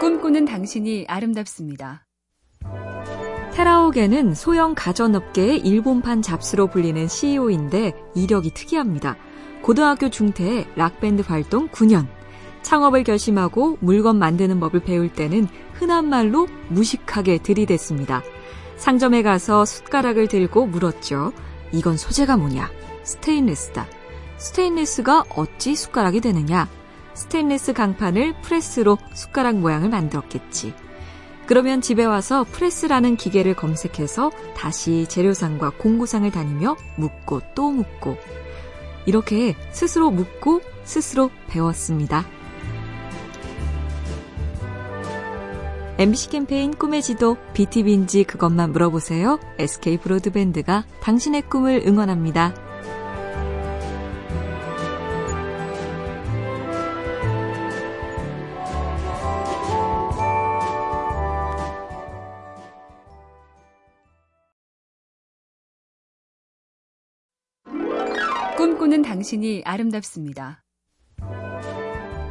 꿈꾸는 0.00 0.44
당신이 0.44 1.06
아름답습니다. 1.08 2.06
테라오게는 3.54 4.34
소형 4.34 4.74
가전업계의 4.74 5.58
일본판 5.58 6.20
잡스로 6.20 6.66
불리는 6.66 7.08
CEO인데 7.08 7.94
이력이 8.14 8.50
특이합니다. 8.50 9.16
고등학교 9.62 10.10
중퇴에 10.10 10.66
락밴드 10.76 11.22
활동 11.22 11.68
9년. 11.68 12.06
창업을 12.60 13.04
결심하고 13.04 13.78
물건 13.80 14.18
만드는 14.18 14.60
법을 14.60 14.80
배울 14.80 15.10
때는 15.10 15.48
흔한 15.72 16.08
말로 16.08 16.46
무식하게 16.68 17.38
들이댔습니다. 17.38 18.22
상점에 18.76 19.22
가서 19.22 19.64
숟가락을 19.64 20.28
들고 20.28 20.66
물었죠. 20.66 21.32
이건 21.72 21.96
소재가 21.96 22.36
뭐냐? 22.36 22.70
스테인리스다. 23.04 23.86
스테인리스가 24.36 25.24
어찌 25.36 25.74
숟가락이 25.74 26.20
되느냐? 26.20 26.68
스테인리스 27.16 27.72
강판을 27.72 28.34
프레스로 28.42 28.98
숟가락 29.14 29.56
모양을 29.56 29.88
만들었겠지. 29.88 30.74
그러면 31.46 31.80
집에 31.80 32.04
와서 32.04 32.44
프레스라는 32.50 33.16
기계를 33.16 33.54
검색해서 33.54 34.30
다시 34.56 35.06
재료상과 35.08 35.70
공구상을 35.78 36.30
다니며 36.30 36.76
묻고 36.96 37.40
또 37.54 37.70
묻고 37.70 38.16
이렇게 39.06 39.56
스스로 39.70 40.10
묻고 40.10 40.60
스스로 40.84 41.30
배웠습니다. 41.48 42.26
MBC 45.98 46.28
캠페인 46.28 46.74
꿈의 46.74 47.00
지도 47.00 47.38
BTV인지 47.54 48.24
그것만 48.24 48.72
물어보세요. 48.72 49.38
SK 49.58 49.96
브로드밴드가 49.98 50.84
당신의 51.00 51.48
꿈을 51.48 51.84
응원합니다. 51.86 52.65
꿈꾸는 68.86 69.02
당신이 69.02 69.62
아름답습니다. 69.64 70.62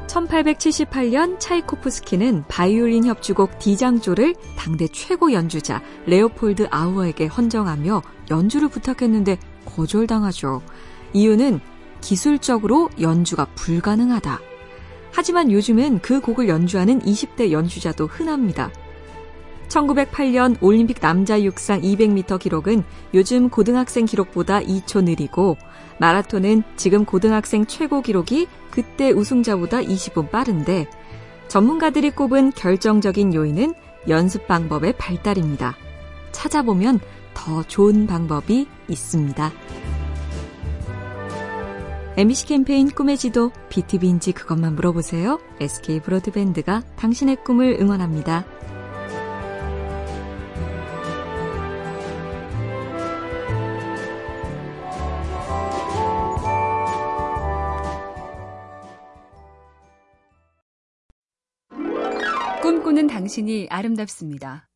1878년 0.08 1.38
차이코프스키는 1.38 2.46
바이올린 2.48 3.06
협주곡 3.06 3.60
디장조를 3.60 4.36
당대 4.58 4.88
최고 4.88 5.34
연주자 5.34 5.82
레오폴드 6.06 6.68
아우어에게 6.72 7.26
헌정하며 7.26 8.02
연주를 8.32 8.70
부탁했는데 8.70 9.38
거절당하죠. 9.66 10.62
이유는 11.14 11.60
기술적으로 12.00 12.90
연주가 13.02 13.46
불가능하다. 13.56 14.40
하지만 15.12 15.52
요즘은 15.52 16.00
그 16.00 16.22
곡을 16.22 16.48
연주하는 16.48 17.02
20대 17.02 17.52
연주자도 17.52 18.08
흔합니다. 18.08 18.72
1908년 19.68 20.58
올림픽 20.62 21.00
남자 21.00 21.42
육상 21.42 21.82
200m 21.82 22.40
기록은 22.40 22.84
요즘 23.14 23.50
고등학생 23.50 24.06
기록보다 24.06 24.62
2초 24.62 25.04
느리고 25.04 25.58
마라톤은 26.00 26.64
지금 26.76 27.06
고등학생 27.06 27.66
최고 27.66 28.02
기록이 28.02 28.48
그때 28.72 29.12
우승자보다 29.12 29.80
20분 29.80 30.30
빠른데 30.30 30.88
전문가들이 31.48 32.12
꼽은 32.12 32.52
결정적인 32.52 33.34
요인은 33.34 33.74
연습 34.10 34.48
방법의 34.48 34.94
발달입니다. 34.98 35.76
찾아보면 36.32 37.00
더 37.34 37.64
좋은 37.64 38.08
방법이 38.08 38.68
있습니다. 38.88 39.52
MBC 42.18 42.46
캠페인 42.46 42.90
꿈의 42.90 43.18
지도 43.18 43.52
BTV인지 43.70 44.32
그것만 44.32 44.76
물어보세요. 44.76 45.40
SK 45.60 46.00
브로드밴드가 46.00 46.82
당신의 46.96 47.44
꿈을 47.44 47.78
응원합니다. 47.80 48.46
꿈꾸는 62.66 63.06
당신이 63.06 63.68
아름답습니다. 63.70 64.68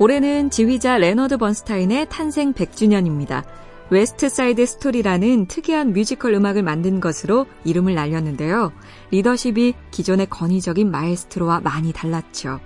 올해는 0.00 0.50
지휘자 0.50 0.98
레너드 0.98 1.36
번스타인의 1.36 2.08
탄생 2.08 2.52
100주년입니다. 2.52 3.44
West 3.90 4.28
Side 4.28 4.66
Story라는 4.66 5.46
특이한 5.46 5.92
뮤지컬 5.92 6.34
음악을 6.34 6.64
만든 6.64 6.98
것으로 6.98 7.46
이름을 7.64 7.94
날렸는데요. 7.94 8.72
리더십이 9.12 9.74
기존의 9.92 10.26
권위적인 10.26 10.90
마에스트로와 10.90 11.60
많이 11.60 11.92
달랐죠. 11.92 12.58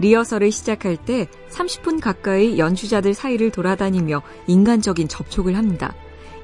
리허설을 0.00 0.50
시작할 0.50 0.96
때 0.96 1.28
30분 1.50 2.00
가까이 2.00 2.58
연주자들 2.58 3.14
사이를 3.14 3.52
돌아다니며 3.52 4.22
인간적인 4.48 5.06
접촉을 5.06 5.56
합니다. 5.56 5.94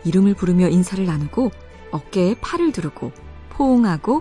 이름을 0.05 0.35
부르며 0.35 0.69
인사를 0.69 1.05
나누고 1.05 1.51
어깨에 1.91 2.37
팔을 2.41 2.71
두르고 2.71 3.11
포옹하고 3.51 4.21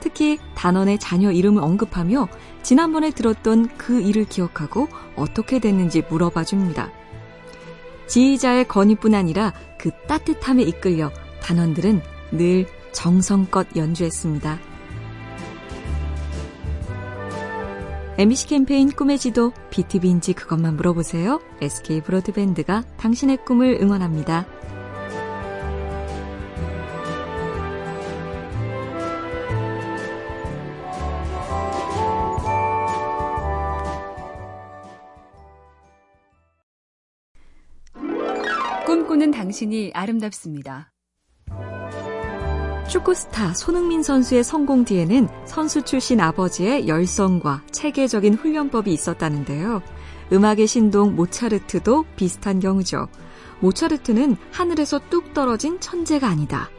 특히 0.00 0.38
단원의 0.54 0.98
자녀 0.98 1.30
이름을 1.30 1.62
언급하며 1.62 2.28
지난번에 2.62 3.10
들었던 3.10 3.68
그 3.76 4.00
일을 4.00 4.24
기억하고 4.24 4.88
어떻게 5.16 5.58
됐는지 5.58 6.02
물어봐 6.08 6.44
줍니다. 6.44 6.90
지휘자의 8.06 8.66
건의뿐 8.66 9.14
아니라 9.14 9.52
그 9.78 9.90
따뜻함에 10.08 10.62
이끌려 10.64 11.12
단원들은 11.42 12.02
늘 12.32 12.66
정성껏 12.92 13.76
연주했습니다. 13.76 14.58
MBC 18.18 18.48
캠페인 18.48 18.90
꿈의 18.90 19.18
지도 19.18 19.52
BTV인지 19.70 20.34
그것만 20.34 20.76
물어보세요. 20.76 21.40
SK 21.62 22.02
브로드밴드가 22.02 22.84
당신의 22.98 23.38
꿈을 23.46 23.78
응원합니다. 23.80 24.46
꿈꾸는 39.20 39.30
당신이 39.32 39.90
아름답습니다. 39.92 40.90
축구 42.88 43.14
스타 43.14 43.52
손흥민 43.52 44.02
선수의 44.02 44.42
성공 44.42 44.84
뒤에는 44.84 45.28
선수 45.44 45.82
출신 45.82 46.20
아버지의 46.20 46.88
열성과 46.88 47.62
체계적인 47.70 48.34
훈련법이 48.34 48.90
있었다는데요. 48.90 49.82
음악의 50.32 50.66
신동 50.66 51.14
모차르트도 51.14 52.06
비슷한 52.16 52.60
경우죠. 52.60 53.08
모차르트는 53.60 54.36
하늘에서 54.52 54.98
뚝 55.10 55.34
떨어진 55.34 55.78
천재가 55.80 56.26
아니다. 56.26 56.70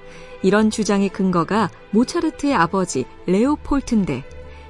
이런 0.42 0.72
주장의 0.72 1.10
근거가 1.10 1.70
모차르트의 1.92 2.56
아버지 2.56 3.06
레오폴트인데 3.28 4.24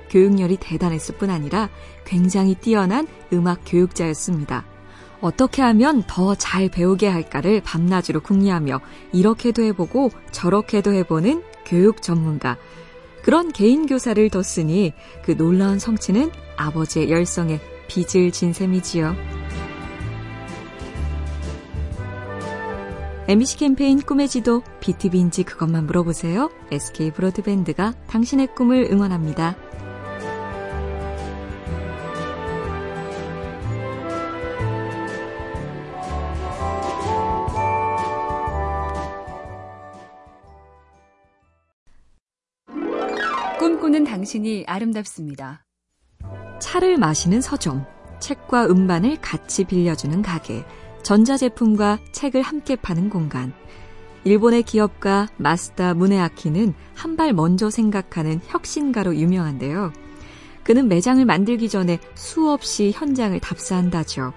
교육열이 0.09 0.58
대단했을 0.58 1.18
뿐 1.18 1.30
아니라 1.30 1.70
굉장히 2.03 2.53
뛰어난 2.56 3.08
음악 3.32 3.62
교육자였습니다. 3.66 4.71
어떻게 5.22 5.62
하면 5.62 6.04
더 6.08 6.36
잘 6.36 6.70
배우게 6.70 7.08
할까를 7.08 7.62
밤낮으로 7.62 8.22
궁리하며 8.22 8.82
이렇게도 9.14 9.62
해보고 9.64 10.09
저렇게도 10.32 10.94
해보는 10.94 11.44
교육 11.66 12.02
전문가. 12.02 12.58
그런 13.24 13.52
개인 13.52 13.86
교사를 13.86 14.30
뒀으니 14.30 14.94
그 15.24 15.38
놀라운 15.38 15.78
성취는 15.78 16.32
아버지의 16.58 17.12
열성에 17.12 17.59
빚을 17.88 18.32
진 18.32 18.54
셈이지요. 18.54 19.16
MBC 23.28 23.58
캠페인 23.58 24.02
꿈의 24.02 24.28
지도 24.28 24.64
BTV인지 24.82 25.44
그것만 25.44 25.86
물어보세요. 25.86 26.50
SK 26.72 27.12
브로드밴드가 27.12 27.94
당신의 28.08 28.48
꿈을 28.56 28.90
응원합니다. 28.92 29.56
꿈꾸는 43.61 44.05
당신이 44.05 44.63
아름답습니다. 44.66 45.63
차를 46.59 46.97
마시는 46.97 47.41
서점, 47.41 47.85
책과 48.19 48.66
음반을 48.66 49.22
같이 49.22 49.66
빌려주는 49.66 50.19
가게, 50.23 50.66
전자제품과 51.03 51.99
책을 52.11 52.41
함께 52.41 52.75
파는 52.75 53.11
공간. 53.11 53.53
일본의 54.23 54.63
기업가 54.63 55.28
마스다 55.37 55.93
무네아키는 55.93 56.73
한 56.96 57.16
발 57.16 57.34
먼저 57.34 57.69
생각하는 57.69 58.40
혁신가로 58.47 59.16
유명한데요. 59.16 59.93
그는 60.64 60.87
매장을 60.87 61.23
만들기 61.23 61.69
전에 61.69 61.99
수없이 62.16 62.91
현장을 62.91 63.40
답사한다죠. 63.41 64.34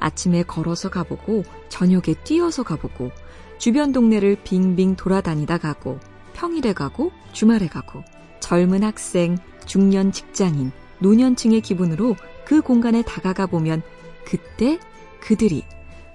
아침에 0.00 0.42
걸어서 0.42 0.90
가보고, 0.90 1.44
저녁에 1.68 2.14
뛰어서 2.24 2.64
가보고, 2.64 3.12
주변 3.58 3.92
동네를 3.92 4.38
빙빙 4.42 4.96
돌아다니다 4.96 5.56
가고, 5.56 6.00
평일에 6.34 6.72
가고, 6.72 7.12
주말에 7.32 7.68
가고, 7.68 8.02
젊은 8.46 8.84
학생, 8.84 9.38
중년 9.64 10.12
직장인, 10.12 10.70
노년층의 11.00 11.62
기분으로 11.62 12.14
그 12.44 12.60
공간에 12.62 13.02
다가가 13.02 13.46
보면 13.46 13.82
그때 14.24 14.78
그들이 15.18 15.64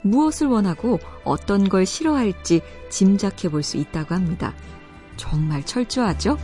무엇을 0.01 0.47
원하고 0.47 0.97
어떤 1.25 1.67
걸 1.67 1.85
싫어할지 1.85 2.61
짐작해 2.89 3.49
볼 3.49 3.63
수 3.63 3.75
있다고 3.75 4.15
합니다. 4.15 4.53
정말 5.17 5.65
철저하죠? 5.65 6.37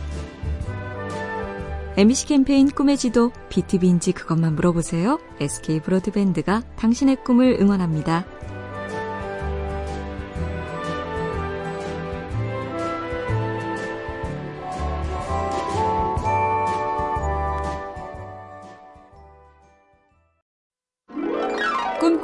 MBC 1.96 2.26
캠페인 2.26 2.68
꿈의 2.68 2.98
지도, 2.98 3.32
BTV인지 3.48 4.12
그것만 4.12 4.56
물어보세요. 4.56 5.18
SK 5.40 5.80
브로드밴드가 5.80 6.64
당신의 6.76 7.24
꿈을 7.24 7.56
응원합니다. 7.58 8.26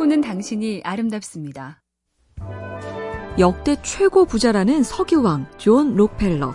꿈꾸는 0.04 0.20
당신이 0.20 0.82
아름답습니다. 0.84 1.80
역대 3.38 3.76
최고 3.82 4.26
부자라는 4.26 4.82
석유왕 4.82 5.46
존 5.56 5.94
록펠러. 5.94 6.54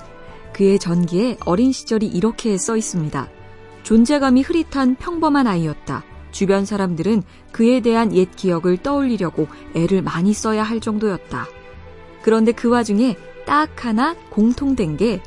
그의 0.54 0.78
전기에 0.78 1.38
어린 1.46 1.72
시절이 1.72 2.06
이렇게 2.06 2.58
써 2.58 2.78
있습니다. 2.78 3.28
존재감이 3.82 4.44
흐릿한 4.44 4.96
평범한 4.96 5.48
아이였다. 5.48 6.04
주변 6.32 6.66
사람들은 6.66 7.24
그에 7.52 7.80
대한 7.80 8.14
옛 8.14 8.30
기억을 8.36 8.78
떠올리려고 8.78 9.48
애를 9.74 10.04
많이 10.04 10.34
써야 10.34 10.62
할 10.62 10.80
정도였다. 10.80 11.48
그런데 12.22 12.52
그 12.52 12.70
와중에 12.70 13.18
딱 13.48 13.84
하나 13.84 14.16
공통된 14.30 14.98
게 14.98 15.22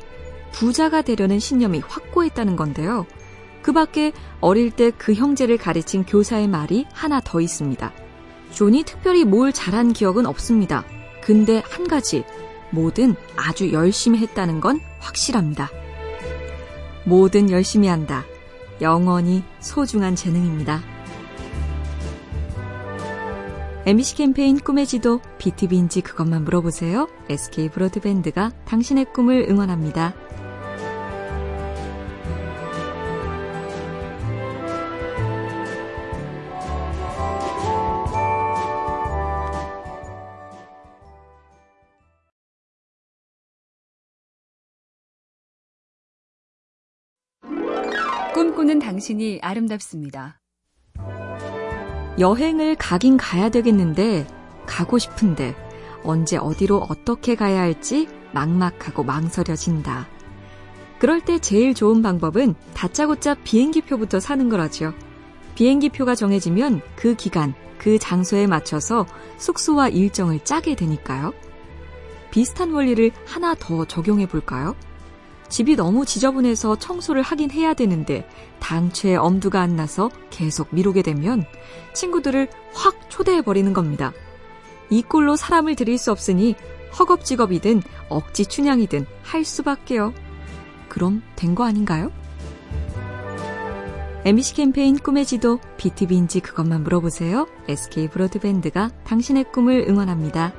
부자가 0.53 1.01
되려는 1.01 1.39
신념이 1.39 1.79
확고했다는 1.79 2.55
건데요. 2.55 3.05
그 3.61 3.73
밖에 3.73 4.13
어릴 4.39 4.71
때 4.71 4.91
그 4.91 5.13
형제를 5.13 5.57
가르친 5.57 6.05
교사의 6.05 6.47
말이 6.47 6.85
하나 6.93 7.19
더 7.19 7.41
있습니다. 7.41 8.02
존이 8.53 8.83
특별히 8.83 9.25
뭘 9.25 9.51
잘한 9.51 9.93
기억은 9.93 10.25
없습니다. 10.25 10.85
근데 11.21 11.61
한 11.65 11.87
가지, 11.87 12.23
뭐든 12.71 13.15
아주 13.35 13.71
열심히 13.71 14.19
했다는 14.19 14.61
건 14.61 14.79
확실합니다. 14.99 15.69
뭐든 17.05 17.49
열심히 17.51 17.87
한다. 17.87 18.23
영원히 18.81 19.43
소중한 19.59 20.15
재능입니다. 20.15 20.81
MBC 23.85 24.15
캠페인 24.15 24.57
꿈의 24.57 24.87
지도, 24.87 25.19
BTV인지 25.39 26.01
그것만 26.01 26.45
물어보세요. 26.45 27.09
SK 27.29 27.69
브로드밴드가 27.69 28.51
당신의 28.65 29.05
꿈을 29.13 29.45
응원합니다. 29.49 30.13
꿈꾸는 48.33 48.79
당신이 48.79 49.39
아름답습니다. 49.43 50.39
여행을 52.17 52.75
가긴 52.75 53.15
가야 53.15 53.49
되겠는데, 53.49 54.25
가고 54.65 54.97
싶은데, 54.97 55.55
언제 56.03 56.37
어디로 56.37 56.87
어떻게 56.89 57.35
가야 57.35 57.61
할지 57.61 58.07
막막하고 58.33 59.03
망설여진다. 59.03 60.07
그럴 60.97 61.21
때 61.21 61.37
제일 61.37 61.75
좋은 61.75 62.01
방법은 62.01 62.55
다짜고짜 62.73 63.35
비행기표부터 63.43 64.19
사는 64.19 64.49
거라죠. 64.49 64.93
비행기표가 65.53 66.15
정해지면 66.15 66.81
그 66.95 67.15
기간, 67.15 67.53
그 67.77 67.99
장소에 67.99 68.47
맞춰서 68.47 69.05
숙소와 69.37 69.89
일정을 69.89 70.43
짜게 70.43 70.73
되니까요. 70.73 71.33
비슷한 72.31 72.71
원리를 72.71 73.11
하나 73.27 73.53
더 73.53 73.85
적용해 73.85 74.25
볼까요? 74.25 74.75
집이 75.53 75.75
너무 75.75 76.03
지저분해서 76.03 76.79
청소를 76.79 77.21
하긴 77.21 77.51
해야 77.51 77.75
되는데 77.75 78.27
당최 78.59 79.15
엄두가 79.15 79.61
안 79.61 79.75
나서 79.75 80.09
계속 80.31 80.69
미루게 80.71 81.03
되면 81.03 81.45
친구들을 81.93 82.49
확 82.73 83.07
초대해 83.11 83.43
버리는 83.43 83.71
겁니다. 83.71 84.13
이 84.89 85.03
꼴로 85.03 85.35
사람을 85.35 85.75
들일 85.75 85.99
수 85.99 86.11
없으니 86.11 86.55
허겁지겁이든 86.97 87.83
억지 88.09 88.47
춘향이든 88.47 89.05
할 89.21 89.45
수밖에요. 89.45 90.11
그럼 90.89 91.21
된 91.35 91.53
거 91.53 91.65
아닌가요? 91.65 92.11
MBC 94.25 94.55
캠페인 94.55 94.97
꿈의 94.97 95.23
지도, 95.27 95.59
BTV인지 95.77 96.39
그것만 96.39 96.81
물어보세요. 96.81 97.47
SK 97.67 98.07
브로드밴드가 98.07 98.89
당신의 99.03 99.51
꿈을 99.51 99.85
응원합니다. 99.87 100.51